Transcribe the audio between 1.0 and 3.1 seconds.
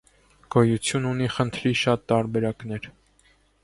ունի խնդրի շատ տարբերակներ։